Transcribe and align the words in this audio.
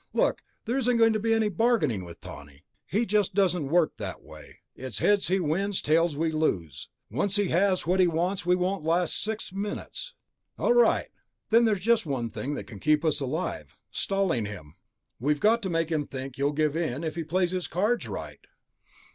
Look, 0.13 0.41
there 0.65 0.79
isn't 0.79 0.97
going 0.97 1.13
to 1.13 1.19
be 1.19 1.31
any 1.31 1.47
bargaining 1.47 2.03
with 2.03 2.21
Tawney, 2.21 2.63
he 2.87 3.05
just 3.05 3.35
doesn't 3.35 3.67
work 3.69 3.97
that 3.97 4.23
way. 4.23 4.61
It's 4.75 4.97
heads 4.97 5.27
he 5.27 5.39
wins, 5.39 5.79
tails 5.79 6.17
we 6.17 6.31
lose. 6.31 6.89
Once 7.11 7.35
he 7.35 7.49
has 7.49 7.85
what 7.85 7.99
he 7.99 8.07
wants 8.07 8.43
we 8.43 8.55
won't 8.55 8.83
last 8.83 9.21
six 9.23 9.53
minutes. 9.53 10.15
All 10.57 10.73
right, 10.73 11.09
then 11.49 11.65
there's 11.65 11.81
just 11.81 12.07
one 12.07 12.31
thing 12.31 12.55
that 12.55 12.65
can 12.65 12.79
keep 12.79 13.05
us 13.05 13.19
alive... 13.19 13.77
stalling 13.91 14.45
him. 14.45 14.73
We've 15.19 15.39
got 15.39 15.61
to 15.61 15.69
make 15.69 15.91
him 15.91 16.07
think 16.07 16.35
you'll 16.35 16.53
give 16.53 16.75
in 16.75 17.03
if 17.03 17.13
he 17.13 17.23
plays 17.23 17.51
his 17.51 17.67
cards 17.67 18.07
right." 18.07 18.39